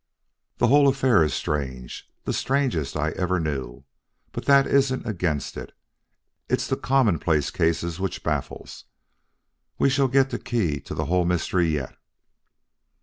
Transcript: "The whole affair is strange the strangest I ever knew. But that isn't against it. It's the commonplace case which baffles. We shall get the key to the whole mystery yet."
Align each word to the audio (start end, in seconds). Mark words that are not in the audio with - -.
"The 0.57 0.65
whole 0.65 0.87
affair 0.87 1.23
is 1.23 1.31
strange 1.31 2.09
the 2.23 2.33
strangest 2.33 2.97
I 2.97 3.11
ever 3.11 3.39
knew. 3.39 3.83
But 4.31 4.45
that 4.45 4.65
isn't 4.65 5.05
against 5.05 5.57
it. 5.57 5.73
It's 6.49 6.65
the 6.65 6.75
commonplace 6.75 7.51
case 7.51 7.99
which 7.99 8.23
baffles. 8.23 8.85
We 9.77 9.91
shall 9.91 10.07
get 10.07 10.31
the 10.31 10.39
key 10.39 10.79
to 10.79 10.95
the 10.95 11.05
whole 11.05 11.25
mystery 11.25 11.67
yet." 11.67 11.95